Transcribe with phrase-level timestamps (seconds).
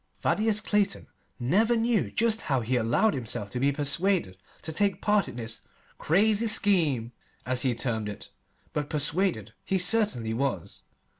[0.21, 1.05] Thaddeus Clayton
[1.39, 5.35] never knew just how he allowed himself to be persuaded to take his part in
[5.35, 5.61] this
[5.99, 7.11] "crazy scheme,"
[7.45, 8.29] as he termed it,
[8.73, 10.81] but persuaded he certainly was.